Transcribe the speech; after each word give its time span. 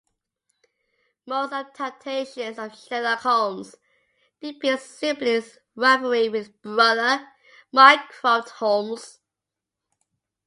Most 1.27 1.53
adaptations 1.53 2.57
of 2.57 2.75
Sherlock 2.75 3.19
Holmes 3.19 3.75
depicts 4.41 4.83
sibling 4.87 5.43
rivalry 5.75 6.27
with 6.27 6.47
his 6.47 6.55
brother, 6.63 7.27
Mycroft 7.71 8.49
Holmes. 8.49 9.19